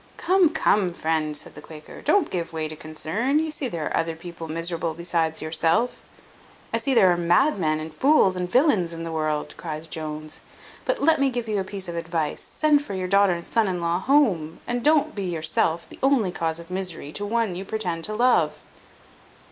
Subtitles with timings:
[0.17, 3.37] "Come, come, friend," said the Quaker, "don't give way to concern.
[3.37, 6.01] You see there are other people miserable besides yourself."
[6.73, 10.41] "I see there are madmen, and fools, and villains in the world," cries Jones.
[10.85, 13.67] "But let me give you a piece of advice: send for your daughter and son
[13.67, 17.63] in law home, and don't be yourself the only cause of misery to one you
[17.63, 18.63] pretend to love."